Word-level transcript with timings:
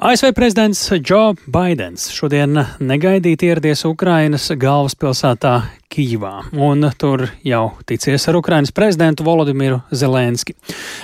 ASV 0.00 0.32
prezidents 0.34 0.92
Džo 0.92 1.34
Baidens 1.46 2.06
šodien 2.16 2.56
negaidīti 2.80 3.50
ieradies 3.50 3.82
Ukrainas 3.84 4.46
galvaspilsētā 4.56 5.50
Kīvā, 5.92 6.30
un 6.56 6.86
tur 6.96 7.26
jau 7.44 7.66
ticies 7.84 8.24
ar 8.30 8.38
Ukrainas 8.38 8.72
prezidentu 8.72 9.26
Volodimiru 9.26 9.82
Zelenski. 9.92 10.54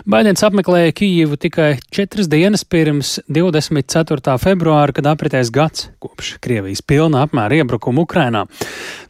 Baidens 0.09 0.41
apmeklēja 0.49 0.95
Kīvu 0.97 1.37
tikai 1.43 1.69
četras 1.93 2.31
dienas 2.33 2.65
pirms 2.65 3.19
24. 3.29 4.39
februāra, 4.41 4.97
kad 4.97 5.11
apritēs 5.13 5.53
gads 5.53 5.91
kopš 6.01 6.39
Krievijas 6.41 6.81
pilna 6.81 7.27
apmēra 7.27 7.61
iebrukuma 7.61 8.07
Ukrainā. 8.07 8.47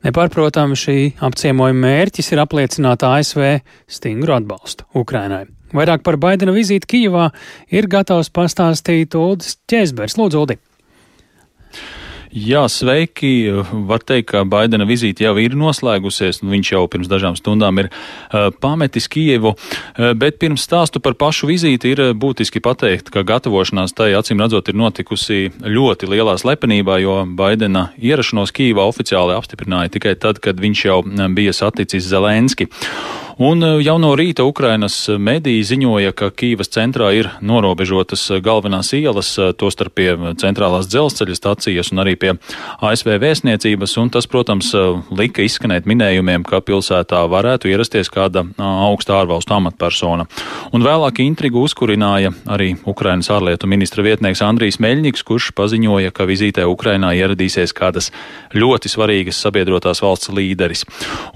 Nepārprotami 0.02 0.74
šī 0.82 0.96
apciemojuma 1.30 1.86
mērķis 1.86 2.32
ir 2.34 2.42
apliecināt 2.42 3.06
ASV 3.06 3.60
stingru 3.86 4.34
atbalstu 4.40 4.90
Ukrainai. 4.98 5.44
Vairāk 5.74 6.04
par 6.06 6.18
Baidena 6.20 6.54
vizīti 6.54 6.86
Kijivā 6.94 7.30
ir 7.74 7.90
gatavs 7.90 8.30
pastāstīt 8.30 9.16
Uldis 9.18 9.58
Čēzbergs. 9.70 10.18
Lūdzu, 10.20 10.44
Uldi! 10.44 10.60
Jā, 12.36 12.66
sveiki. 12.68 13.48
Var 13.88 14.02
teikt, 14.04 14.26
ka 14.34 14.42
Baidena 14.44 14.84
vizīte 14.84 15.24
jau 15.24 15.32
ir 15.40 15.54
noslēgusies, 15.56 16.42
un 16.44 16.50
viņš 16.52 16.72
jau 16.74 16.82
pirms 16.92 17.08
dažām 17.08 17.36
stundām 17.38 17.80
ir 17.80 17.88
uh, 17.88 18.50
pametis 18.60 19.08
Kievu. 19.08 19.54
Uh, 19.54 20.10
bet 20.12 20.36
pirms 20.42 20.66
stāstu 20.68 21.00
par 21.00 21.16
pašu 21.16 21.48
vizīti 21.48 21.94
ir 21.94 22.02
būtiski 22.12 22.60
pateikt, 22.60 23.08
ka 23.14 23.24
gatavošanās 23.24 23.96
tai 23.96 24.10
acīm 24.18 24.42
redzot 24.44 24.68
ir 24.68 24.76
notikusi 24.76 25.46
ļoti 25.64 26.10
lielā 26.12 26.36
slepenībā, 26.42 26.98
jo 27.00 27.22
Baidena 27.38 27.88
ierašanos 27.96 28.52
Kīvā 28.52 28.84
oficiāli 28.84 29.36
apstiprināja 29.38 29.94
tikai 29.96 30.12
tad, 30.20 30.42
kad 30.44 30.60
viņš 30.60 30.84
jau 30.90 31.00
bija 31.32 31.56
saticis 31.56 32.10
Zelenski. 32.10 32.68
Un 33.36 33.60
eh, 33.60 33.82
jau 33.84 33.98
no 34.00 34.14
rīta 34.16 34.46
Ukrainas 34.48 34.94
mediji 35.20 35.60
ziņoja, 35.68 36.14
ka 36.16 36.30
Kīvas 36.32 36.70
centrā 36.72 37.10
ir 37.12 37.26
norobežotas 37.44 38.22
galvenās 38.40 38.94
ielas, 38.96 39.34
eh, 39.36 39.50
tostarp 39.52 39.92
pie 39.92 40.14
centrālās 40.40 40.88
dzelzceļa 40.88 41.36
stacijas 41.36 41.92
un 41.92 42.00
arī 42.00 42.14
pie 42.16 42.32
ASV 42.80 43.18
vēstniecības, 43.20 43.92
un 44.00 44.08
tas, 44.14 44.24
protams, 44.24 44.70
eh, 44.72 45.02
lika 45.12 45.44
izskanēt 45.44 45.84
minējumiem, 45.84 46.46
ka 46.48 46.62
pilsētā 46.64 47.20
varētu 47.28 47.68
ierasties 47.68 48.08
kāda 48.08 48.46
augsta 48.56 49.20
ārvalstu 49.20 49.52
amatpersona. 49.52 50.24
Un 50.72 50.80
vēlāk 50.80 51.20
intrigu 51.20 51.60
uzkurināja 51.60 52.32
arī 52.48 52.78
Ukrainas 52.86 53.28
ārlietu 53.28 53.68
ministra 53.68 54.02
vietnieks 54.02 54.40
Andrijs 54.40 54.80
Meļņiks, 54.80 55.22
kurš 55.22 55.52
paziņoja, 55.52 56.10
ka 56.10 56.24
vizītē 56.24 56.64
Ukrainā 56.64 57.12
ieradīsies 57.12 57.76
kādas 57.76 58.10
ļoti 58.54 58.88
svarīgas 58.88 59.36
sabiedrotās 59.36 60.00
valsts 60.00 60.32
līderis. 60.32 60.86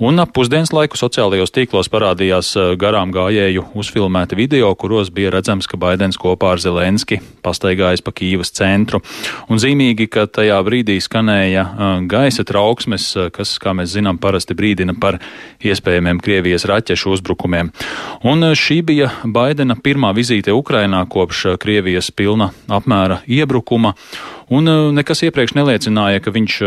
Un 0.00 0.18
ap 0.18 0.32
pusdienas 0.32 0.72
laiku 0.72 0.96
sociālajos 0.96 1.52
tīklos 1.52 1.89
parādījās 1.91 2.52
eh, 2.56 2.72
garām 2.80 3.12
gājēju 3.14 3.66
uzfilmēti 3.78 4.38
video, 4.38 4.70
kuros 4.78 5.10
bija 5.14 5.33
redzams, 5.34 5.69
ka 5.70 5.78
Baidens 5.80 6.19
kopā 6.20 6.55
ar 6.55 6.62
Zelenski 6.62 7.20
pastaigājas 7.44 8.05
pa 8.05 8.14
Kīvas 8.14 8.52
centru. 8.56 9.00
Un 9.50 9.60
zīmīgi, 9.62 10.08
ka 10.12 10.27
tajā 10.30 10.60
brīdī 10.66 10.98
skanēja 11.02 11.66
eh, 11.66 11.92
gaisa 12.10 12.47
trauksmes, 12.47 13.08
eh, 13.16 13.30
kas, 13.34 13.56
kā 13.62 13.74
mēs 13.77 13.94
zinām, 13.97 14.20
parasti 14.22 14.56
brīdina 14.58 14.97
par 15.00 15.20
iespējamiem 15.60 16.22
Krievijas 16.24 16.66
raķešu 16.70 17.16
uzbrukumiem. 17.19 17.72
Un 18.27 18.50
šī 18.56 18.80
bija 18.86 19.10
Baidena 19.25 19.77
pirmā 19.77 20.14
vizīte 20.16 20.54
Ukrainā 20.56 21.02
kopš 21.10 21.56
Krievijas 21.60 22.12
pilna 22.14 22.52
apmēra 22.70 23.22
iebrukuma. 23.27 23.97
Un 24.50 24.66
nekas 24.96 25.24
iepriekš 25.26 25.54
neliecināja, 25.58 26.22
ka 26.24 26.34
viņš 26.34 26.60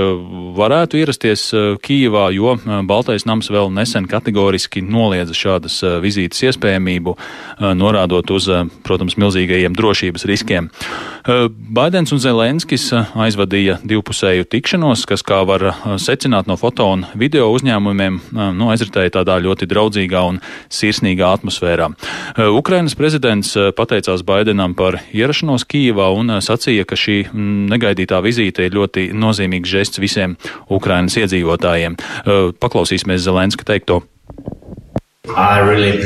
varētu 0.55 1.01
ierasties 1.01 1.49
Kīvā, 1.83 2.29
jo 2.35 2.57
Baltais 2.87 3.27
nams 3.27 3.51
vēl 3.51 3.73
nesen 3.75 4.07
kategoriski 4.07 4.83
noliedz 4.83 5.13
noliedza 5.13 5.35
šādas 5.37 5.79
vizītes 6.03 6.41
iespējamību, 6.49 7.15
norādot 7.77 8.31
uz, 8.33 8.49
protams, 8.85 9.17
milzīgajiem 9.19 9.75
drošības 9.77 10.25
riskiem. 10.29 10.69
Baidens 11.73 12.11
un 12.11 12.19
Zelenskis 12.19 12.89
aizvadīja 12.93 13.77
divpusēju 13.87 14.47
tikšanos, 14.51 15.05
kas, 15.07 15.23
kā 15.23 15.41
var 15.47 15.69
secināt 16.01 16.49
no 16.49 16.57
foto 16.59 16.89
un 16.95 17.05
video 17.15 17.49
uzņēmumiem, 17.55 18.19
nu, 18.33 18.69
aizritēja 18.73 19.19
tādā 19.19 19.37
ļoti 19.43 19.69
draudzīgā 19.71 20.23
un 20.27 20.41
sirsnīgā 20.73 21.31
atmosfērā. 21.37 21.89
Ukrainas 22.51 22.97
prezidents 22.99 23.55
pateicās 23.77 24.25
Baidenam 24.27 24.75
par 24.75 24.99
ierašanos 25.13 25.67
Kīvā 25.69 26.09
un 26.17 26.37
sacīja, 26.43 26.87
ka 26.89 26.99
šī 26.99 27.17
negaidītā 27.73 28.21
vizīte 28.25 28.67
ir 28.67 28.77
ļoti 28.77 29.09
nozīmīgs 29.17 29.73
žests 29.75 30.01
visiem 30.03 30.37
Ukrainas 30.69 31.17
iedzīvotājiem. 31.19 31.99
Paklausīsimies 32.63 33.25
Zelenska 33.25 33.67
teikto. 33.73 34.03
Really 35.23 35.97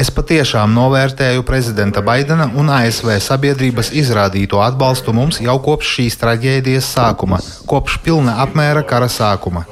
es 0.00 0.10
patiešām 0.16 0.72
novērtēju 0.72 1.42
prezidenta 1.44 2.00
Baidena 2.04 2.46
un 2.56 2.70
ASV 2.72 3.12
sabiedrības 3.20 3.90
izrādīto 4.00 4.62
atbalstu 4.64 5.12
mums 5.16 5.40
jau 5.44 5.58
kopš 5.60 5.94
šīs 5.98 6.16
traģēdijas 6.22 6.88
sākuma, 6.96 7.40
kopš 7.68 7.98
pilna 8.04 8.38
apmēra 8.46 8.84
kara 8.86 9.10
sākuma. 9.12 9.66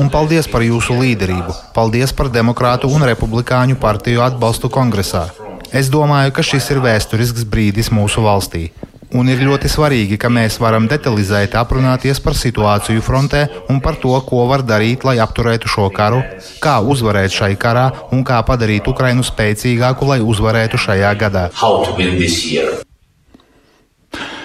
Un 0.00 0.08
paldies 0.10 0.48
par 0.50 0.64
jūsu 0.64 0.96
līderību, 0.98 1.52
paldies 1.76 2.16
par 2.16 2.32
demokrātu 2.32 2.88
un 2.90 3.04
republikāņu 3.12 3.76
partiju 3.80 4.24
atbalstu 4.24 4.72
kongresā. 4.72 5.28
Es 5.74 5.88
domāju, 5.90 6.30
ka 6.30 6.42
šis 6.46 6.68
ir 6.70 6.78
vēsturisks 6.84 7.42
brīdis 7.50 7.88
mūsu 7.90 8.22
valstī. 8.22 8.68
Un 9.18 9.26
ir 9.30 9.42
ļoti 9.42 9.66
svarīgi, 9.70 10.18
ka 10.22 10.30
mēs 10.30 10.60
varam 10.62 10.86
detalizēti 10.90 11.58
aprunāties 11.58 12.22
par 12.22 12.38
situāciju 12.38 13.02
frontē 13.02 13.42
un 13.70 13.82
par 13.82 13.98
to, 13.98 14.14
ko 14.28 14.46
var 14.50 14.62
darīt, 14.62 15.02
lai 15.06 15.18
apturētu 15.22 15.70
šo 15.74 15.88
karu, 15.94 16.22
kā 16.62 16.78
uzvarēt 16.78 17.34
šai 17.34 17.52
karā 17.58 17.88
un 18.14 18.22
kā 18.22 18.38
padarīt 18.46 18.86
Ukrainu 18.94 19.26
spēcīgāku, 19.26 20.14
lai 20.14 20.22
uzvarētu 20.22 20.78
šajā 20.86 21.14
gadā. 21.26 21.48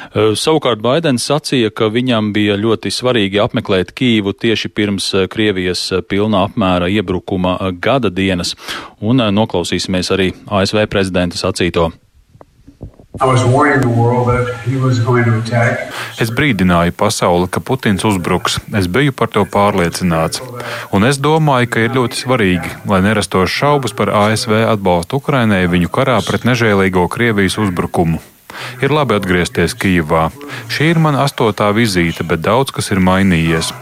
Savukārt 0.10 0.82
Baidens 0.82 1.28
sacīja, 1.30 1.70
ka 1.70 1.92
viņam 1.94 2.32
bija 2.34 2.58
ļoti 2.58 2.90
svarīgi 2.90 3.42
apmeklēt 3.44 3.94
Kīvu 3.94 4.34
tieši 4.34 4.72
pirms 4.74 5.12
Krievijas 5.30 5.84
pilnā 6.10 6.48
apmēra 6.50 6.90
iebrukuma 6.90 7.60
gada 7.78 8.10
dienas, 8.10 8.56
un 9.02 9.22
noklausīsimies 9.22 10.10
arī 10.16 10.32
ASV 10.50 10.88
prezidenta 10.90 11.38
sacīto. 11.38 11.92
Es 16.24 16.32
brīdināju 16.32 16.94
pasauli, 16.96 17.50
ka 17.52 17.60
Putins 17.60 18.06
uzbruks. 18.08 18.60
Es 18.80 18.88
biju 18.88 19.12
par 19.12 19.34
to 19.34 19.44
pārliecināts. 19.44 20.42
Un 20.96 21.06
es 21.10 21.20
domāju, 21.20 21.70
ka 21.74 21.86
ir 21.86 21.94
ļoti 21.98 22.22
svarīgi, 22.22 22.74
lai 22.88 23.04
nerastos 23.04 23.52
šaubas 23.52 23.98
par 23.98 24.14
ASV 24.24 24.62
atbalstu 24.72 25.20
Ukrainai 25.20 25.66
viņu 25.68 25.90
karā 25.92 26.18
pret 26.26 26.48
nežēlīgo 26.48 27.10
Krievijas 27.12 27.60
uzbrukumu. 27.60 28.24
Ir 28.84 28.94
labi 28.94 29.18
atgriezties 29.18 29.76
Kijivā. 29.80 30.30
Šī 30.72 30.92
ir 30.94 31.00
mana 31.02 31.26
astotā 31.26 31.70
vizīte, 31.76 32.26
bet 32.28 32.44
daudz 32.46 32.74
kas 32.76 32.92
ir 32.94 33.02
mainījies. 33.04 33.74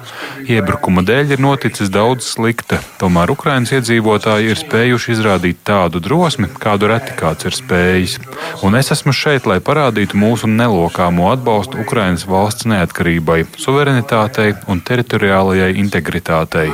Iebrukuma 0.47 1.03
dēļ 1.03 1.35
ir 1.35 1.43
noticis 1.43 1.91
daudz 1.91 2.27
slikta, 2.31 2.79
tomēr 3.01 3.33
Ukraiņas 3.33 3.73
iedzīvotāji 3.77 4.53
ir 4.53 4.59
spējuši 4.61 5.13
izrādīt 5.15 5.59
tādu 5.67 6.01
drosmi, 6.03 6.47
kādu 6.63 6.87
reti 6.91 7.15
kāds 7.19 7.49
ir 7.49 7.57
spējis. 7.57 8.17
Un 8.63 8.79
es 8.79 8.91
esmu 8.95 9.13
šeit, 9.15 9.47
lai 9.49 9.59
parādītu 9.59 10.19
mūsu 10.19 10.49
nelokāmo 10.51 11.31
atbalstu 11.33 11.81
Ukraiņas 11.83 12.27
valsts 12.31 12.69
neatkarībai, 12.71 13.43
suverenitātei 13.59 14.53
un 14.71 14.81
teritoriālajai 14.81 15.73
integritātei. 15.83 16.69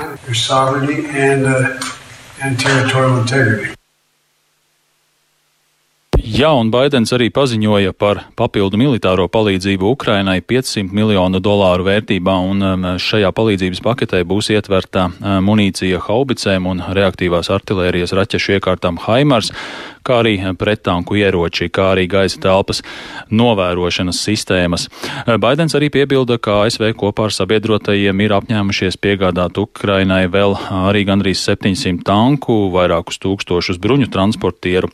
And, 1.13 1.45
uh, 1.47 1.67
and 2.41 3.73
Jā, 6.23 6.53
un 6.55 6.69
Baidens 6.71 7.11
arī 7.11 7.25
paziņoja 7.35 7.91
par 7.99 8.21
papildu 8.39 8.77
militāro 8.79 9.25
palīdzību 9.27 9.89
Ukrainai 9.91 10.37
500 10.39 10.95
miljonu 10.95 11.41
dolāru 11.43 11.83
vērtībā, 11.83 12.35
un 12.47 12.63
um, 12.63 12.85
šajā 12.95 13.27
palīdzības 13.35 13.81
paketē 13.83 14.21
būs 14.23 14.47
ietverta 14.55 15.09
um, 15.09 15.43
munīcija 15.49 15.99
haubicēm 16.05 16.69
un 16.71 16.79
reaktīvās 16.95 17.51
artilērijas 17.51 18.15
raķešu 18.15 18.55
iekārtām 18.55 19.01
Haimars, 19.03 19.51
kā 20.03 20.19
arī 20.21 20.35
prettanku 20.59 21.17
ieroči, 21.19 21.69
kā 21.73 21.93
arī 21.93 22.07
gaisa 22.11 22.39
telpas 22.43 22.83
novērošanas 23.31 24.19
sistēmas. 24.23 24.87
Baidens 25.39 25.75
arī 25.77 25.89
piebilda, 25.93 26.37
ka 26.37 26.63
ASV 26.65 26.91
kopā 26.99 27.29
ar 27.29 27.35
sabiedrotajiem 27.35 28.23
ir 28.25 28.35
apņēmušies 28.37 28.99
piegādāt 29.03 29.59
Ukrainai 29.61 30.25
vēl 30.31 30.57
arī 30.83 31.05
gandrīz 31.07 31.43
700 31.47 32.03
tanku, 32.07 32.67
vairākus 32.73 33.21
tūkstošus 33.23 33.79
bruņu 33.83 34.09
transportieru, 34.13 34.91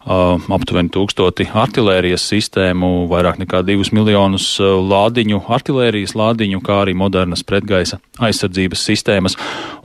aptuveni 0.00 0.92
tūkstoti 0.92 1.50
artilērijas 1.54 2.24
sistēmu, 2.30 3.06
vairāk 3.10 3.40
nekā 3.42 3.60
divus 3.66 3.92
miljonus 3.96 4.46
lādiņu, 4.60 5.42
artilērijas 5.52 6.16
lādiņu, 6.16 6.62
kā 6.64 6.80
arī 6.84 6.96
modernas 6.96 7.44
pretgaisa 7.46 8.00
aizsardzības 8.20 8.84
sistēmas. 8.90 9.36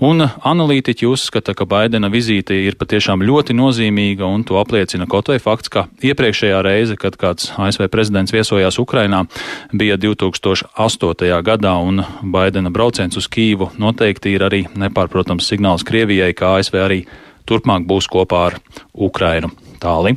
Un 0.04 0.24
analītiķi 0.25 1.07
uzskata, 1.07 1.56
ka 1.56 1.68
Baidena 1.68 2.10
vizīte 2.12 2.56
ir 2.56 2.80
patiešām 2.80 3.24
ļoti 3.27 3.56
nozīmīga 3.56 4.27
un 4.27 4.44
to 4.48 4.64
apliecina 4.65 5.07
kaut 5.09 5.29
vai 5.29 5.38
fakts, 5.41 5.69
ka 5.71 5.85
iepriekšējā 6.03 6.62
reize, 6.65 6.97
kad 7.00 7.15
kāds 7.21 7.51
ASV 7.62 7.88
prezidents 7.94 8.33
viesojās 8.33 8.79
Ukrainā, 8.81 9.23
bija 9.71 10.00
2008. 10.01 11.29
gadā, 11.45 11.75
un 11.79 12.03
Baidena 12.33 12.73
brauciens 12.73 13.17
uz 13.17 13.29
Kīvu 13.29 13.71
noteikti 13.81 14.33
ir 14.35 14.45
arī 14.50 14.65
nepārprotams 14.73 15.47
signāls 15.47 15.85
Krievijai, 15.88 16.33
ka 16.33 16.57
ASV 16.57 16.81
arī 16.81 17.03
turpmāk 17.45 17.85
būs 17.85 18.09
kopā 18.09 18.41
ar 18.50 18.57
Ukrainu. 18.94 19.51
Tāli. 19.81 20.15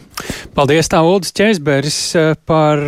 Paldies, 0.56 0.88
tā 0.88 1.02
Uldis 1.04 1.34
Čeizberis 1.36 1.98
par 2.48 2.80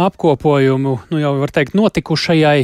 apkopojumu, 0.00 0.94
nu 1.10 1.20
jau 1.20 1.34
var 1.42 1.52
teikt, 1.52 1.74
notikušajai 1.76 2.62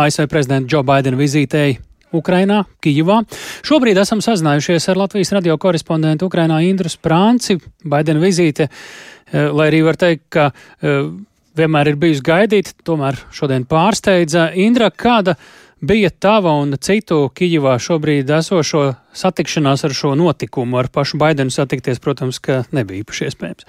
ASV 0.00 0.26
prezidenta 0.32 0.70
Džo 0.70 0.82
Baidena 0.86 1.20
vizītei 1.20 1.76
Ukrainā, 2.16 2.64
Kijivā. 2.82 3.20
Šobrīd 3.66 3.98
esam 4.00 4.22
sazinājušies 4.24 4.88
ar 4.90 5.00
Latvijas 5.04 5.32
radio 5.36 5.56
korespondentu 5.60 6.28
Ukrainā 6.30 6.60
Indru 6.66 6.90
Sprānci. 6.90 7.58
Baidena 7.84 8.22
vizīte, 8.22 8.68
eh, 8.68 9.48
lai 9.52 9.70
arī 9.70 9.84
var 9.84 9.96
teikt, 9.96 10.24
ka 10.28 10.50
eh, 10.50 11.10
vienmēr 11.56 11.92
ir 11.92 11.96
bijusi 11.96 12.22
gaidīta, 12.22 12.74
tomēr 12.84 13.18
šodien 13.32 13.66
pārsteidza. 13.66 14.50
Indra, 14.54 14.90
kāda 14.90 15.36
bija 15.80 16.10
tava 16.10 16.52
un 16.60 16.76
citu 16.78 17.30
Kijivā 17.34 17.78
šobrīd 17.78 18.30
esošo 18.38 18.94
satikšanās 19.12 19.84
ar 19.84 19.90
šo 19.90 20.14
notikumu? 20.14 20.78
Ar 20.78 20.88
pašu 20.88 21.18
Baidenu 21.18 21.50
satikties, 21.50 21.98
protams, 21.98 22.38
ka 22.38 22.64
nebija 22.72 23.04
īpaši 23.04 23.30
iespējams. 23.30 23.64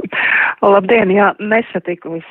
Labdien, 0.60 1.08
jā, 1.08 1.30
nesatiku 1.40 2.18
es 2.18 2.26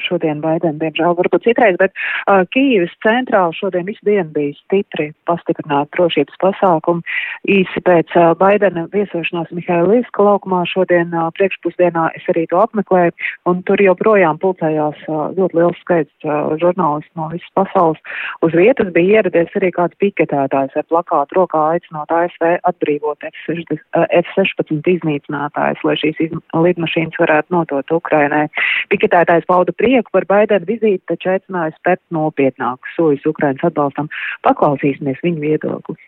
šodien 0.00 0.38
Baidenu, 0.40 0.78
diemžēl, 0.80 1.12
varbūt 1.18 1.44
citreiz, 1.44 1.76
bet 1.76 1.92
uh, 1.92 2.40
Kīivas 2.54 2.94
centrā 3.04 3.42
šodien 3.52 3.84
visu 3.84 4.00
dienu 4.08 4.30
bija 4.32 4.54
stipri 4.56 5.10
pastiprināti 5.28 5.92
drošības 5.92 6.38
pasākumi. 6.40 7.04
Īsi 7.52 7.82
pēc 7.84 8.14
uh, 8.16 8.30
Baidena 8.40 8.86
viesošanās 8.94 9.52
Mihailīska 9.52 10.24
laukumā 10.24 10.62
šodien 10.70 11.12
uh, 11.12 11.28
priekšpusdienā 11.36 12.06
es 12.16 12.24
arī 12.32 12.46
to 12.48 12.62
apmeklēju, 12.62 13.12
un 13.52 13.60
tur 13.68 13.84
joprojām 13.84 14.40
pulcējās 14.40 15.04
uh, 15.10 15.36
ļoti 15.36 15.60
liels 15.60 15.84
skaits 15.84 16.24
uh, 16.24 16.56
žurnālistu 16.62 17.12
no 17.20 17.28
visas 17.34 17.52
pasaules. 17.60 18.00
Uz 18.40 18.56
vietas 18.56 18.88
bija 18.96 19.20
ieradies 19.20 19.52
arī 19.60 19.72
kāds 19.76 20.00
piketētājs 20.00 20.80
ar 20.80 20.88
plakātu 20.88 21.42
rokā 21.42 21.66
aicinot 21.74 22.08
ASV 22.08 22.56
atbrīvot 22.72 23.28
F-16 23.28 24.92
iznīcinātājs, 24.96 25.84
lai 25.84 26.00
šīs 26.00 26.24
lidmašīnas 26.56 27.20
varētu 27.20 27.52
notikt 27.52 27.65
nodots 27.70 27.98
Ukrainai. 27.98 28.46
Piketētājs 28.92 29.48
pauda 29.48 29.74
prieku 29.76 30.12
par 30.12 30.26
Baidena 30.30 30.66
vizīti, 30.68 31.02
taču 31.10 31.32
aicināja 31.34 31.74
spērt 31.76 32.02
nopietnākus 32.14 32.98
soļus 32.98 33.26
Ukrainas 33.32 33.64
atbalstam. 33.66 34.10
Paklausīsimies 34.46 35.22
viņu 35.24 35.44
viedokli. 35.44 35.98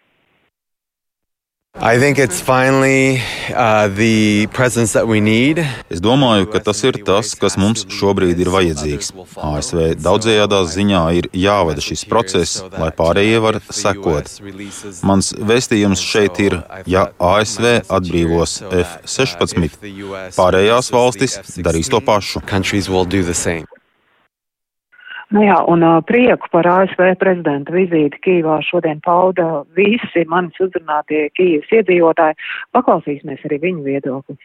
Finally, 1.79 3.21
uh, 3.55 3.89
es 5.91 6.01
domāju, 6.01 6.49
ka 6.51 6.59
tas 6.59 6.83
ir 6.83 6.99
tas, 7.07 7.35
kas 7.39 7.57
mums 7.57 7.87
šobrīd 7.93 8.41
ir 8.43 8.51
vajadzīgs. 8.51 9.13
ASV 9.37 9.95
daudzējādā 10.03 10.61
ziņā 10.75 11.05
ir 11.21 11.31
jāvada 11.33 11.85
šis 11.85 12.05
process, 12.11 12.59
lai 12.75 12.91
pārējie 12.91 13.39
var 13.45 13.61
sekot. 13.71 14.27
Mans 15.07 15.31
vēstījums 15.39 16.03
šeit 16.03 16.43
ir, 16.43 16.59
ja 16.91 17.09
ASV 17.21 17.87
atbrīvos 17.87 18.59
F-16, 18.69 19.79
pārējās 20.37 20.93
valstis 20.93 21.39
darīs 21.63 21.93
to 21.93 22.03
pašu. 22.03 22.43
Nu 25.34 25.42
jā, 25.42 25.58
un 25.66 25.82
uh, 25.82 26.00
prieku 26.06 26.50
par 26.54 26.68
ASV 26.70 27.16
prezidenta 27.18 27.74
vizīti 27.74 28.20
Kīvā 28.22 28.60
šodien 28.68 29.00
pauda 29.02 29.64
visi 29.78 30.26
manis 30.30 30.60
uzrunātie 30.62 31.30
Kīvas 31.34 31.72
iedzīvotāji. 31.80 32.38
Paklausīsimies 32.76 33.46
arī 33.48 33.62
viņu 33.68 33.88
viedokli. 33.88 34.38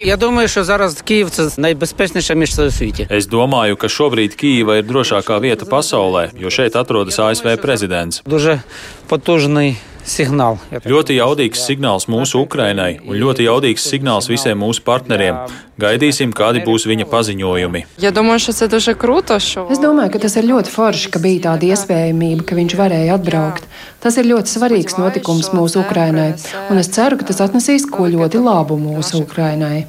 Я 0.00 0.16
думаю, 0.16 0.48
що 0.48 0.64
зараз 0.64 1.02
Київ 1.02 1.30
це 1.30 1.60
найбезпечніше 1.60 2.34
місце 2.34 2.66
у 2.66 2.70
світі. 2.70 3.06
Es 3.10 3.30
domāju, 3.30 3.76
ka 3.76 3.86
šobrīd 3.86 4.34
Kīva 4.34 4.82
ir 4.82 4.84
drošākā 4.90 5.38
vieta 5.38 5.70
pasaulē, 5.70 6.34
jo 6.34 6.50
šeit 6.50 6.74
atrodas 6.74 7.18
ASV 7.18 7.62
prezidents. 7.62 8.22
Дуже 8.26 8.60
потужний 9.08 9.70
signāli. 9.70 9.87
Ļoti 10.89 11.17
jaudīgs 11.19 11.63
signāls 11.67 12.07
mūsu 12.11 12.43
Ukrainai 12.43 12.99
un 13.05 13.17
ļoti 13.21 13.45
jaudīgs 13.45 13.85
signāls 13.91 14.29
visiem 14.31 14.59
mūsu 14.59 14.83
partneriem. 14.85 15.37
Gaidīsim, 15.79 16.33
kādi 16.35 16.59
būs 16.65 16.83
viņa 16.89 17.05
paziņojumi. 17.07 17.85
Es 19.71 19.79
domāju, 19.79 20.11
ka 20.15 20.23
tas 20.25 20.35
ir 20.41 20.49
ļoti 20.49 20.73
forši, 20.73 21.13
ka 21.13 21.21
bija 21.23 21.45
tāda 21.47 21.69
iespējamība, 21.71 22.49
ka 22.49 22.57
viņš 22.59 22.75
varēja 22.81 23.15
atbraukt. 23.15 23.69
Tas 23.99 24.15
ir 24.15 24.29
ļoti 24.29 24.47
svarīgs 24.47 24.95
notikums 24.95 25.49
mūsu 25.51 25.81
Ukrainai, 25.81 26.29
un 26.71 26.79
es 26.79 26.87
ceru, 26.95 27.17
ka 27.19 27.25
tas 27.27 27.41
atnesīs 27.43 27.83
ko 27.91 28.07
ļoti 28.07 28.39
labu 28.39 28.77
mūsu 28.79 29.25
Ukrainai. 29.25 29.81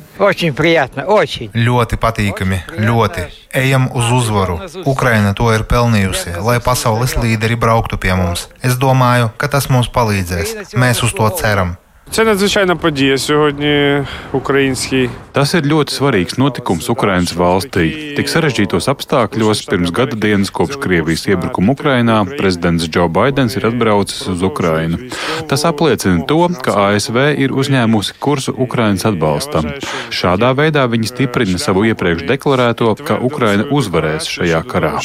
Ļoti 1.55 1.99
patīkami, 2.03 2.59
ļoti. 2.89 3.27
Ejam 3.63 3.87
uz 3.95 4.11
uzvaru. 4.15 4.59
Ukraina 4.91 5.31
to 5.39 5.49
ir 5.55 5.63
pelnījusi, 5.71 6.35
lai 6.43 6.59
pasaules 6.65 7.15
līderi 7.23 7.59
brauktu 7.59 7.99
pie 8.03 8.17
mums. 8.19 8.49
Es 8.67 8.75
domāju, 8.83 9.31
ka 9.39 9.51
tas 9.55 9.71
mums 9.71 9.91
palīdzēs. 9.95 10.75
Mēs 10.75 11.07
uz 11.07 11.15
to 11.15 11.31
ceram. 11.39 11.77
Це 12.12 12.24
надзвичайна 12.24 12.76
подія 12.76 13.18
сьогодні 13.18 14.04
українській. 14.32 15.10
Tas 15.34 15.52
ir 15.52 15.66
ļoti 15.68 15.92
svarīgs 15.92 16.38
notikums 16.40 16.88
Ukraiņas 16.88 17.34
valstī. 17.36 18.16
Tik 18.16 18.30
sarežģītos 18.32 18.88
apstākļos 18.88 19.66
pirms 19.68 19.92
gada 19.92 20.16
dienas 20.16 20.48
kopš 20.48 20.78
Krievijas 20.80 21.26
iebrukuma 21.28 21.74
Ukrainā 21.76 22.24
prezidents 22.40 22.88
Džo 22.88 23.10
Baidens 23.12 23.58
ir 23.60 23.68
atbraucis 23.68 24.22
uz 24.32 24.40
Ukrainu. 24.52 25.10
Tas 25.50 25.66
apliecina 25.68 26.24
to, 26.30 26.40
ka 26.64 26.72
ASV 26.88 27.18
ir 27.44 27.52
uzņēmusi 27.52 28.16
kursu 28.24 28.56
Ukraiņas 28.66 29.08
atbalstam. 29.12 29.68
Šādā 30.08 30.54
veidā 30.56 30.88
viņi 30.88 31.12
stiprina 31.12 31.60
savu 31.60 31.84
iepriekš 31.92 32.24
deklarēto, 32.32 32.96
ka 33.04 33.20
Ukraina 33.20 33.68
uzvarēs 33.68 34.32
šajā 34.38 34.64
karā. 34.72 34.96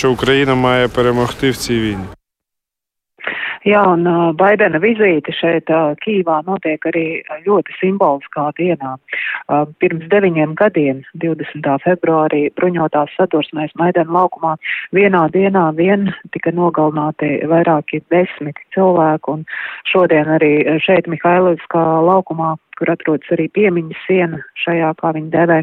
Jā, 3.65 3.79
un 3.89 4.05
uh, 4.05 4.27
Baidena 4.37 4.77
vizīte 4.77 5.33
šeit 5.33 5.71
uh, 5.73 5.95
Kīvā 6.03 6.43
notiek 6.45 6.83
arī 6.85 7.05
ļoti 7.47 7.73
simboliskā 7.79 8.51
dienā. 8.59 8.91
Uh, 9.49 9.63
pirms 9.81 10.05
deviņiem 10.11 10.53
gadiem, 10.59 10.99
20. 11.23 11.71
februārī, 11.81 12.43
bruņotās 12.59 13.15
sadursmēs 13.17 13.73
Maidena 13.81 14.13
laukumā 14.19 14.53
vienā 14.93 15.23
dienā 15.33 15.71
vien 15.79 16.11
tika 16.35 16.53
nogalināti 16.53 17.39
vairāki 17.49 18.03
desmit 18.13 18.61
cilvēku, 18.77 19.39
un 19.39 19.49
šodien 19.89 20.29
arī 20.37 20.53
šeit 20.85 21.09
Mihailivskā 21.09 21.87
laukumā 22.05 22.53
kur 22.79 22.91
atrodas 22.93 23.31
arī 23.35 23.47
piemiņas 23.55 24.03
siena 24.07 24.41
šajā, 24.63 24.91
kā 24.99 25.11
viņi 25.15 25.31
devē, 25.33 25.59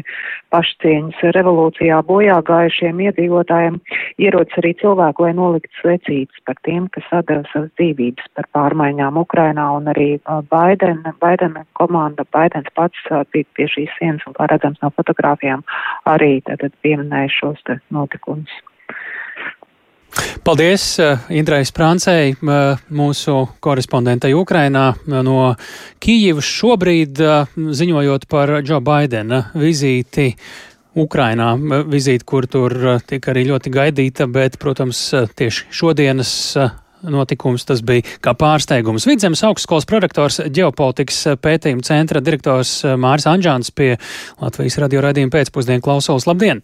pašcieņas 0.53 1.21
revolūcijā 1.37 1.99
bojā 2.07 2.39
gājušiem 2.49 3.01
iedzīvotājiem, 3.07 3.79
ierodas 4.25 4.59
arī 4.61 4.73
cilvēku, 4.81 5.27
lai 5.27 5.33
noliktu 5.37 5.81
svecītas 5.81 6.43
par 6.47 6.59
tiem, 6.67 6.89
kas 6.93 7.07
atdeva 7.19 7.45
savas 7.51 7.71
dzīvības 7.79 8.33
par 8.37 8.49
pārmaiņām 8.57 9.21
Ukrainā, 9.23 9.69
un 9.77 9.89
arī 9.93 10.09
Baidena, 10.51 11.15
Baidena 11.23 11.65
komanda, 11.79 12.27
Baidens 12.35 12.69
pats 12.77 13.07
bija 13.33 13.49
pie 13.57 13.69
šīs 13.77 13.97
sienas, 13.99 14.25
un 14.27 14.37
kā 14.37 14.49
redzams 14.51 14.81
no 14.83 14.91
fotogrāfijām, 14.97 15.65
arī 16.09 16.35
tātad 16.49 16.75
pieminēja 16.85 17.33
šos 17.39 17.65
te 17.67 17.79
notikumus. 17.93 18.61
Paldies 20.43 20.83
uh, 20.99 21.23
Indrai 21.31 21.63
Sprāncei, 21.63 22.33
uh, 22.35 22.81
mūsu 22.93 23.37
korespondentei 23.63 24.33
Ukrainā 24.35 24.89
uh, 24.91 25.21
no 25.25 25.53
Kijivas 26.03 26.49
šobrīd 26.49 27.21
ziņojot 27.55 28.27
par 28.31 28.57
Džo 28.61 28.81
Baidena 28.83 29.45
vizīti. 29.55 30.33
Ukrainā 30.93 31.55
vizīte, 31.89 32.21
kur 32.21 32.45
tur 32.45 32.75
tika 33.09 33.31
arī 33.31 33.47
ļoti 33.47 33.71
gaidīta, 33.73 34.27
bet, 34.29 34.59
protams, 34.61 34.99
tieši 35.33 35.71
šodienas 35.73 36.33
notikums 37.09 37.65
tas 37.65 37.81
bija 37.81 38.05
kā 38.21 38.35
pārsteigums. 38.37 39.07
Vidzemes 39.09 39.41
augstskolas 39.47 39.89
prorektors 39.89 40.37
ģeopolitikas 40.53 41.39
pētījuma 41.41 41.87
centra 41.87 42.21
direktors 42.21 42.75
Māris 42.93 43.25
Anģāns 43.31 43.73
pie 43.73 43.95
Latvijas 44.43 44.77
radio 44.85 45.01
raidījuma 45.07 45.33
pēcpusdienu 45.33 45.81
klausulas. 45.81 46.29
Labdien! 46.29 46.61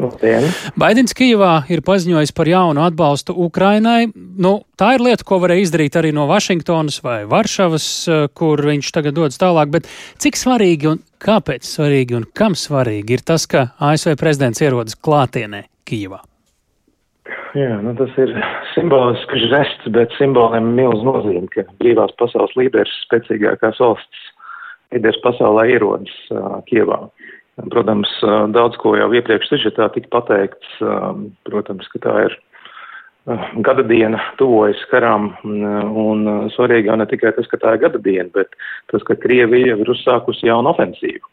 Labdien. 0.00 0.46
Baidens 0.80 1.14
Kijivā 1.14 1.62
ir 1.70 1.82
paziņojis 1.86 2.32
par 2.34 2.48
jaunu 2.50 2.82
atbalstu 2.82 3.34
Ukrainai. 3.46 4.08
Nu, 4.14 4.56
tā 4.80 4.94
ir 4.96 5.04
lieta, 5.04 5.26
ko 5.26 5.38
varēja 5.42 5.68
izdarīt 5.68 5.98
arī 6.00 6.10
no 6.16 6.26
Vašingtonas 6.30 6.98
vai 7.04 7.22
Varšavas, 7.30 7.86
eh, 8.08 8.26
kur 8.34 8.58
viņš 8.66 8.90
tagad 8.96 9.14
dodas 9.14 9.38
tālāk. 9.38 9.70
Bet 9.70 9.86
cik 10.18 10.38
svarīgi 10.40 10.90
un 10.90 11.02
kāpēc 11.22 11.62
svarīgi 11.62 12.16
un 12.18 12.26
kam 12.34 12.58
svarīgi 12.58 13.18
ir 13.18 13.22
tas, 13.22 13.46
ka 13.46 13.70
ASV 13.78 14.16
prezidents 14.18 14.60
ierodas 14.60 14.98
klātienē 14.98 15.64
Kijivā? 15.86 16.20
Jā, 17.54 17.78
nu 17.80 17.94
tas 17.94 18.10
ir 18.18 18.34
simbolisks 18.74 19.46
žests, 19.46 19.86
bet 19.94 20.10
simboliem 20.18 20.74
milz 20.74 21.04
nozīme, 21.06 21.46
ka 21.54 21.62
brīvās 21.78 22.10
pasaules 22.18 22.50
līderis, 22.58 22.90
spēcīgākās 23.06 23.78
valsts 23.78 24.26
līderis 24.90 25.22
pasaulē 25.22 25.68
ierodas 25.70 26.10
uh, 26.34 26.58
Kievā. 26.66 26.98
Uh, 26.98 27.34
Protams, 27.70 28.10
daudz 28.50 28.78
ko 28.82 28.96
jau 28.98 29.12
iepriekš 29.14 29.52
sižetā 29.52 29.86
tika 29.94 30.10
pateikts. 30.10 30.72
Protams, 31.46 31.86
ka 31.92 32.00
tā 32.02 32.14
ir 32.26 32.34
gada 33.64 33.84
diena 33.86 34.18
tuvojas 34.40 34.80
karām, 34.90 35.30
un 35.44 36.26
svarīgi 36.56 36.90
jau 36.90 36.96
ne 36.98 37.06
tikai 37.08 37.32
tas, 37.36 37.46
ka 37.48 37.60
tā 37.62 37.76
ir 37.76 37.84
gada 37.86 38.00
diena, 38.02 38.28
bet 38.34 38.58
tas, 38.92 39.06
ka 39.06 39.16
Krievija 39.22 39.78
ir 39.78 39.92
uzsākusi 39.94 40.50
jaunu 40.50 40.74
ofensīvu 40.74 41.30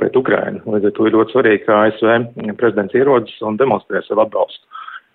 pret 0.00 0.16
Ukrainu. 0.18 0.62
Līdz 0.66 0.88
ar 0.88 0.94
to 0.94 1.08
ir 1.08 1.18
ļoti 1.18 1.34
svarīgi, 1.34 1.64
ka 1.66 1.82
ASV 1.88 2.56
prezidents 2.60 2.94
ierodas 2.94 3.34
un 3.46 3.58
demonstrē 3.60 4.02
savu 4.06 4.24
atbalstu 4.24 4.62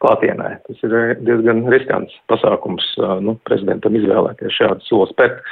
klātienē. 0.03 0.51
Tas 0.67 0.85
ir 0.85 0.95
diezgan 1.27 1.65
riskants 1.73 2.15
pasākums 2.31 2.85
nu, 3.25 3.35
prezidentam 3.47 3.97
izvēlēties 3.99 4.57
šādu 4.59 4.87
soli 4.87 5.09
spērt. 5.13 5.43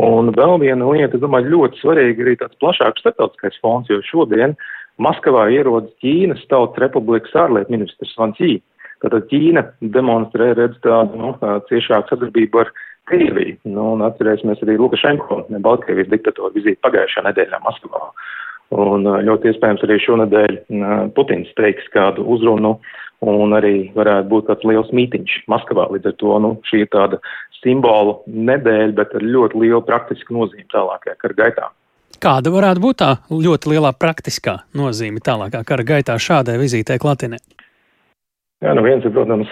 Un 0.00 0.32
vēl 0.34 0.56
viena 0.62 0.88
lieta, 0.90 1.14
es 1.14 1.22
domāju, 1.22 1.52
ļoti 1.54 1.80
svarīga 1.80 2.24
arī 2.24 2.36
tāds 2.40 2.58
plašāks 2.62 3.04
starptautiskais 3.04 3.60
fons, 3.62 3.90
jo 3.90 4.00
šodien 4.08 4.56
Maskavā 5.02 5.48
ierodas 5.54 5.94
Ķīnas 6.02 6.42
Tautas 6.50 6.82
Republikas 6.82 7.34
ārlietu 7.38 7.74
ministrs 7.74 8.14
Van 8.18 8.34
Cī. 8.38 8.56
Tātad 9.02 9.28
Ķīna 9.30 9.64
demonstrē 9.94 10.52
redz 10.58 10.78
tādu 10.84 11.18
nu, 11.20 11.32
ciešāku 11.70 12.14
sadarbību 12.14 12.62
ar 12.62 12.72
Krieviju. 13.10 13.58
Nu, 13.68 13.90
un 13.94 14.04
atcerēsimies 14.06 14.62
arī 14.64 14.78
Lukašenko, 14.80 15.42
Baltkrievijas 15.66 16.08
diktatoru 16.08 16.54
vizīti 16.54 16.80
pagājušā 16.86 17.26
nedēļā 17.26 17.60
Maskavā. 17.66 18.06
Un 18.74 19.04
ļoti 19.04 19.52
iespējams 19.52 19.84
arī 19.86 19.98
šonadēļ 20.02 20.54
Putins 21.14 21.50
teiks 21.58 21.86
kādu 21.94 22.24
uzrunu 22.34 22.78
un 23.24 23.54
arī 23.56 23.90
varētu 23.94 24.28
būt 24.30 24.48
tāds 24.50 24.66
liels 24.68 24.90
mītiņš 24.96 25.36
Maskavā. 25.52 25.86
Līdz 25.92 26.10
ar 26.10 26.16
to 26.20 26.38
nu, 26.42 26.50
šī 26.68 26.84
ir 26.84 26.90
tāda 26.92 27.20
simbolu 27.60 28.18
nedēļa, 28.26 28.92
bet 28.98 29.14
ar 29.16 29.24
ļoti 29.24 29.62
lielu 29.62 29.80
praktisku 29.86 30.36
nozīmi 30.36 30.68
tālākajā 30.74 31.16
kara 31.20 31.38
gaitā. 31.40 31.70
Kāda 32.24 32.52
varētu 32.54 32.80
būt 32.80 33.00
tā 33.02 33.10
ļoti 33.30 33.74
lielā 33.74 33.90
praktiskā 34.00 34.60
nozīme 34.78 35.20
tālākā 35.24 35.64
kara 35.66 35.84
gaitā 35.84 36.16
šādai 36.20 36.56
vizītei 36.60 37.00
Klatinē? 37.02 37.40
Jā, 38.64 38.72
nu 38.72 38.80
viens 38.80 39.04
ir, 39.04 39.12
protams, 39.12 39.50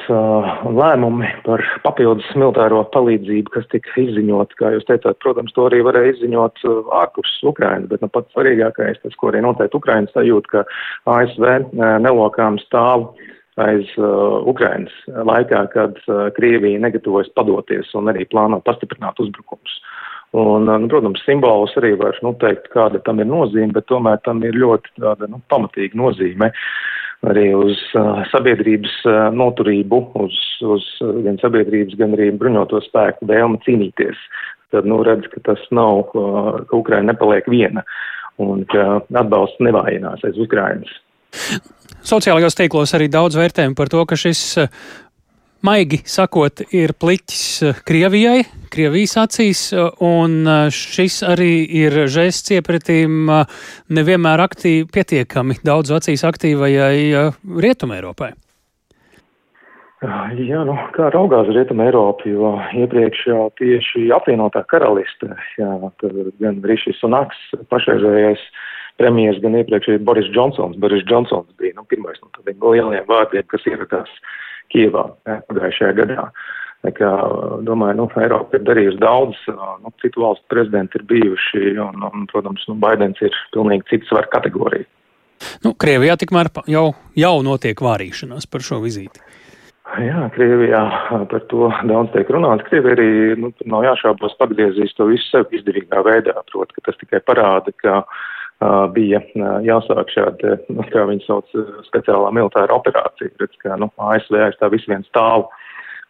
lēmumi 0.72 1.28
par 1.44 1.60
papildus 1.84 2.30
militāro 2.32 2.78
palīdzību, 2.94 3.52
kas 3.52 3.66
tika 3.68 3.90
izziņot, 4.00 4.54
kā 4.56 4.70
jūs 4.72 4.86
teicāt, 4.88 5.18
protams, 5.20 5.52
to 5.52 5.66
arī 5.68 5.82
varēja 5.84 6.14
izziņot 6.14 6.62
ārpus 6.96 7.34
Ukrainas, 7.50 7.90
bet 7.90 8.00
nu, 8.00 8.08
pats 8.14 8.32
svarīgākais, 8.32 9.02
tas, 9.02 9.18
ko 9.20 9.28
arī 9.28 9.42
noteikti 9.44 9.76
Ukrainas 9.76 10.14
sajūt, 10.16 10.48
ka 10.54 10.64
ASV 11.12 11.44
nelokām 11.76 12.56
stāv 12.62 13.10
aiz 13.60 13.90
uh, 14.00 14.40
Ukrainas 14.48 14.94
laikā, 15.12 15.66
kad 15.74 15.98
uh, 16.06 16.30
Krievija 16.38 16.80
negatavojas 16.80 17.28
padoties 17.36 17.92
un 17.98 18.08
arī 18.08 18.24
plāno 18.32 18.62
pastiprināt 18.64 19.20
uzbrukumus. 19.20 19.76
Un, 20.32 20.64
nu, 20.64 20.88
protams, 20.88 21.20
simbolus 21.26 21.76
arī 21.76 21.92
var 22.00 22.16
nu, 22.24 22.32
teikt, 22.40 22.70
kāda 22.72 23.02
tam 23.04 23.20
ir 23.20 23.28
nozīme, 23.28 23.74
bet 23.76 23.90
tomēr 23.92 24.22
tam 24.24 24.40
ir 24.48 24.56
ļoti 24.56 24.94
tāda 24.96 25.28
nu, 25.28 25.42
pamatīga 25.52 26.00
nozīme 26.00 26.48
arī 27.30 27.52
uz 27.54 27.78
uh, 27.94 28.22
sabiedrības 28.32 28.94
uh, 29.06 29.18
noturību, 29.34 30.00
uz, 30.24 30.38
uz 30.66 30.86
uh, 31.04 31.12
gan 31.26 31.38
sabiedrības, 31.42 31.96
gan 32.00 32.16
arī 32.16 32.30
bruņoto 32.38 32.82
spēku 32.88 33.28
vēlmi 33.30 33.60
cīnīties. 33.66 34.18
Tad, 34.72 34.88
nu, 34.88 35.02
redz, 35.04 35.28
ka 35.30 35.42
tas 35.52 35.62
nav, 35.74 36.06
ka 36.10 36.76
Ukraina 36.78 37.12
nepaliek 37.12 37.48
viena 37.52 37.84
un 38.40 38.64
ka 38.72 39.02
atbalsts 39.20 39.60
nevājinās 39.62 40.24
aiz 40.24 40.38
Ukrainas. 40.40 40.90
Sociālajos 42.02 42.56
tīklos 42.58 42.94
arī 42.96 43.10
daudz 43.12 43.36
vērtējumu 43.38 43.76
par 43.78 43.92
to, 43.92 44.02
ka 44.08 44.16
šis 44.18 44.40
maigi 45.66 46.02
sakot, 46.08 46.64
ir 46.74 46.94
pliķis 46.98 47.82
Krievijai, 47.86 48.42
Krievijas 48.72 49.16
acīs, 49.22 49.62
un 50.02 50.46
šis 50.72 51.20
arī 51.28 51.64
ir 51.82 52.04
žēsts 52.10 52.54
iepratīm 52.58 53.30
nevienmēr 53.92 54.44
aktīvi, 54.46 54.88
pietiekami 54.92 55.60
daudz 55.66 55.94
acīs 55.98 56.24
aktīvajai 56.28 57.32
Rietumē 57.62 58.00
Eiropai. 58.00 58.32
Jā, 60.02 60.64
nu, 60.66 60.74
kā 60.96 61.12
raugās 61.14 61.46
Rietuma 61.54 61.86
Eiropa, 61.86 62.26
jo 62.26 62.56
iepriekš 62.74 63.20
jau 63.28 63.44
tieši 63.60 64.08
apvienotā 64.16 64.64
karaliste, 64.66 65.30
jā, 65.60 65.68
gan 66.42 66.58
Rišis 66.66 66.98
Sunaks, 66.98 67.38
pašreizējais 67.70 68.42
premjeras, 68.98 69.38
gan 69.44 69.60
iepriekšēji 69.60 70.02
Boris 70.02 70.26
Džonsons. 70.34 70.80
Boris 70.82 71.04
Džonsons 71.06 71.54
bija 71.60 71.76
nu, 71.78 71.86
pirmais 71.86 72.18
no 72.18 72.32
tādiem 72.34 72.58
lieliem 72.66 73.06
vārdiem, 73.06 73.46
kas 73.52 73.68
ieradās 73.70 74.10
Kievā 74.72 75.06
pagājušajā 75.26 75.94
gadā. 75.98 76.26
Kā, 76.96 77.10
domāju, 77.62 77.94
nu, 78.00 78.04
Eiropa 78.18 78.58
ir 78.58 78.64
darījusi 78.66 78.98
daudz, 78.98 79.38
nu, 79.46 79.92
citu 80.02 80.24
valstu 80.24 80.42
prezidenti 80.50 80.98
ir 80.98 81.04
bijuši, 81.12 81.76
un, 81.78 82.02
un 82.08 82.24
protams, 82.30 82.64
nu, 82.66 82.74
Baidens 82.82 83.22
ir 83.22 83.36
pilnīgi 83.54 83.86
cits 83.92 84.10
var 84.10 84.26
kategorija. 84.32 84.88
Nu, 85.62 85.76
Krievijā 85.78 86.16
tikmēr 86.18 86.50
jau, 86.70 86.88
jau 87.18 87.36
notiek 87.46 87.78
vārīšanās 87.78 88.50
par 88.50 88.66
šo 88.66 88.80
vizīti. 88.82 89.22
Jā, 90.02 90.26
Krievijā 90.34 90.82
par 91.30 91.46
to 91.50 91.70
daudz 91.86 92.10
tiek 92.16 92.30
runāts. 92.34 92.66
Krievija 92.66 92.98
arī, 92.98 93.10
nu, 93.38 93.52
nav 93.70 93.86
jāšaubos, 93.86 94.34
pagriezīs 94.42 94.94
to 94.98 95.06
visu 95.10 95.28
sev 95.28 95.54
izdevīgā 95.54 96.02
veidā, 96.06 96.34
proti, 96.50 96.78
ka 96.78 96.88
tas 96.88 96.98
tikai 96.98 97.22
parāda, 97.26 97.74
ka 97.78 98.00
uh, 98.02 98.22
bija 98.94 99.22
jāsāk 99.66 100.12
šāda, 100.12 100.56
nu, 100.72 100.86
kā 100.92 101.06
viņi 101.08 101.26
sauc, 101.26 101.50
speciālā 101.88 102.30
militāra 102.34 102.76
operācija, 102.76 103.32
redz, 103.40 103.58
ka, 103.62 103.76
nu, 103.80 103.90
ASV 104.12 104.38
aiz 104.46 104.58
tā 104.60 104.70
visu 104.72 104.92
vien 104.92 105.04
stāv 105.08 105.48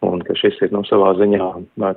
un 0.02 0.18
ka 0.26 0.34
šis 0.34 0.56
ir, 0.64 0.72
nu, 0.74 0.80
savā 0.88 1.12
ziņā 1.14 1.48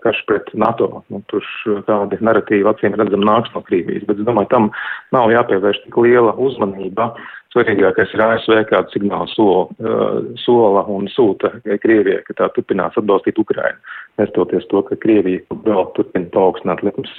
karš 0.03 0.19
pret 0.29 0.51
NATO. 0.53 1.01
Nu, 1.09 1.23
tur 1.31 1.45
kādi 1.87 2.19
narratīvi 2.21 2.69
acīm 2.69 2.97
redzam 2.99 3.25
nāks 3.25 3.49
no 3.55 3.63
Krievijas, 3.65 4.05
bet 4.05 4.21
es 4.21 4.27
domāju, 4.27 4.51
tam 4.51 4.69
nav 5.15 5.33
jāpievērš 5.33 5.81
tik 5.87 5.97
liela 6.05 6.35
uzmanība 6.37 7.15
Svarīgākais 7.55 8.11
ir 8.11 8.19
ASV 8.19 8.55
kādu 8.67 8.91
signālu 8.91 9.29
sola, 9.31 9.61
uh, 9.79 10.17
sola 10.43 10.81
un 10.91 11.07
sūta 11.07 11.53
Krievijai, 11.63 12.25
ka 12.27 12.35
tā 12.41 12.49
turpinās 12.51 12.97
atbalstīt 12.99 13.39
Ukrainu, 13.39 13.79
nestoties 14.19 14.67
to, 14.67 14.81
ka 14.83 14.97
Krievija 14.99 15.45
vēl 15.63 15.87
turpina 15.95 16.27
paaugstināt 16.35 16.83
likumus. 16.83 17.13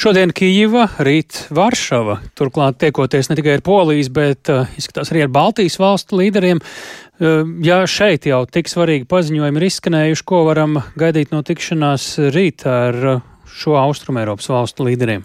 Šodien 0.00 0.32
Kijava, 0.36 0.86
rīt 1.02 1.46
Varšava, 1.54 2.18
turklāt 2.38 2.80
tiekoties 2.82 3.30
ne 3.30 3.38
tikai 3.38 3.56
ar 3.58 3.64
Polijas, 3.66 4.10
bet 4.12 4.50
uh, 4.52 4.68
izskatās 4.78 5.12
arī 5.12 5.26
ar 5.26 5.32
Baltijas 5.34 5.78
valstu 5.82 6.20
līderiem. 6.20 6.60
Uh, 6.62 7.46
ja 7.64 7.82
šeit 7.90 8.28
jau 8.28 8.42
tik 8.50 8.68
svarīgi 8.70 9.08
paziņojumi 9.10 9.62
ir 9.62 9.68
izskanējuši, 9.70 10.26
ko 10.28 10.44
varam 10.50 10.80
gaidīt 11.00 11.32
no 11.34 11.40
tikšanās 11.46 12.10
rīt 12.36 12.66
ar 12.70 13.00
uh, 13.16 13.24
šo 13.56 13.78
Austrumēropas 13.80 14.50
valstu 14.52 14.86
līderiem? 14.90 15.24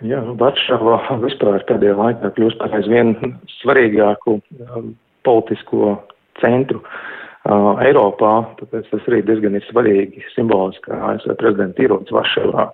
Jā, 0.00 0.20
Varšava 0.40 1.18
vispār 1.20 1.60
pēdējā 1.68 1.96
laikā 1.98 2.30
kļūst 2.36 2.58
par 2.60 2.72
aizvien 2.78 3.12
svarīgāku 3.58 4.38
um, 4.40 4.94
politisko 5.28 5.98
centru 6.40 6.80
uh, 6.80 7.76
Eiropā, 7.84 8.32
tāpēc 8.62 8.88
tas 8.92 9.10
arī 9.10 9.20
diezgan 9.28 9.58
ir 9.58 9.66
svarīgi 9.68 10.24
simboliski, 10.32 10.86
ka 10.88 11.02
ASV 11.12 11.36
prezidents 11.40 11.84
ierodas 11.84 12.16
Varšavā. 12.16 12.70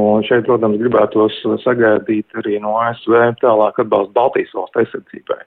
Un 0.00 0.24
šeit, 0.26 0.42
protams, 0.48 0.80
gribētos 0.80 1.36
sagaidīt 1.62 2.40
arī 2.40 2.56
no 2.62 2.74
ASV 2.82 3.14
tālāk 3.42 3.78
atbalstu 3.78 4.14
Baltijas 4.16 4.54
valstu 4.56 4.82
aizsardzībai. 4.82 5.38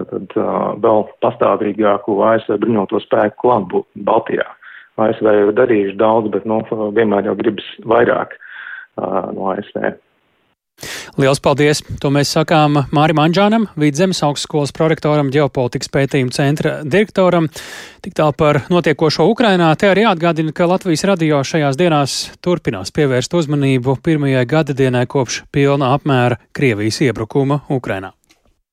Tad 0.00 0.34
uh, 0.34 0.72
vēl 0.82 1.04
pastāvīgāku 1.22 2.16
ASV 2.26 2.58
bruņoto 2.64 2.98
spēku 3.04 3.44
klātbūtni 3.44 4.06
Baltijā. 4.08 4.48
ASV 4.98 5.28
jau 5.30 5.46
ir 5.50 5.54
darījuši 5.58 5.94
daudz, 5.98 6.32
bet 6.34 6.46
nu, 6.46 6.58
vienmēr 6.96 7.30
jau 7.30 7.36
gribas 7.38 7.68
vairāk 7.86 8.34
uh, 8.34 9.30
no 9.34 9.52
ASV. 9.54 9.94
Liels 11.14 11.38
paldies! 11.38 11.78
To 12.02 12.10
mēs 12.10 12.32
sakām 12.34 12.80
Mārim 12.94 13.20
Anģānam, 13.22 13.68
Vidzemes 13.78 14.18
augstskolas 14.26 14.74
prorektoram, 14.74 15.30
ģeopolitikas 15.34 15.92
pētījuma 15.94 16.34
centra 16.34 16.72
direktoram. 16.82 17.46
Tik 18.02 18.16
tālu 18.18 18.34
par 18.38 18.58
notiekošo 18.72 19.28
Ukrainā. 19.30 19.70
Te 19.78 19.92
arī 19.92 20.08
atgādina, 20.10 20.50
ka 20.50 20.66
Latvijas 20.66 21.06
radio 21.06 21.38
šajās 21.46 21.78
dienās 21.78 22.18
turpinās 22.42 22.90
pievērst 22.94 23.38
uzmanību 23.38 24.00
pirmajai 24.02 24.44
gada 24.50 24.74
dienai 24.74 25.06
kopš 25.06 25.44
pilna 25.54 25.94
apmēra 25.94 26.42
Krievijas 26.52 27.00
iebrukuma 27.06 27.62
Ukrainā. 27.70 28.10